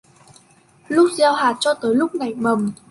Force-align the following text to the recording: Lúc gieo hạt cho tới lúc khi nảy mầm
Lúc 0.87 1.09
gieo 1.17 1.33
hạt 1.33 1.57
cho 1.59 1.73
tới 1.73 1.95
lúc 1.95 2.11
khi 2.13 2.19
nảy 2.19 2.33
mầm 2.33 2.71